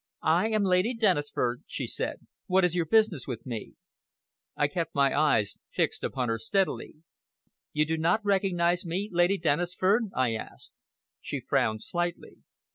"I 0.23 0.47
am 0.49 0.63
Lady 0.63 0.95
Dennisford," 0.95 1.61
she 1.67 1.85
said. 1.85 2.25
"What 2.47 2.65
is 2.65 2.73
your 2.73 2.87
business 2.87 3.27
with 3.27 3.45
me?" 3.45 3.75
I 4.57 4.67
kept 4.67 4.95
my 4.95 5.15
eyes 5.15 5.59
fixed 5.69 6.03
upon 6.03 6.27
her 6.27 6.39
steadily. 6.39 6.95
"You 7.71 7.85
do 7.85 7.99
not 7.99 8.25
recognize 8.25 8.83
me, 8.83 9.09
Lady 9.13 9.37
Dennisford?" 9.37 10.09
I 10.15 10.33
asked. 10.33 10.71
She 11.21 11.39
frowned 11.39 11.83
slightly. 11.83 12.37